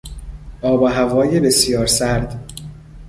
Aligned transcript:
آب 0.61 0.81
و 0.81 0.87
هوای 0.87 1.39
بسیار 1.39 1.85
سرد 1.87 2.51